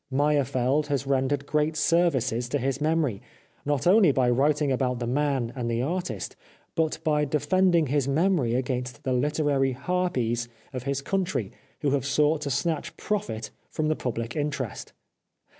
[0.11, 3.21] Meyerfeld has rendered great services to his memory,
[3.65, 6.35] not only by writing about the man and the artist,
[6.73, 11.51] but by defending his memory against the literary harpies of his country
[11.81, 14.91] who have sought to snatch profit from the public interest.